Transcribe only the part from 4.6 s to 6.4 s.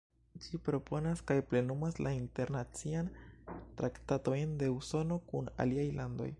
de Usono kun aliaj landoj.